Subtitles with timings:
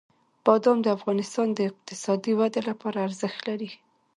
[0.45, 3.69] بادام د افغانستان د اقتصادي ودې لپاره ارزښت لري.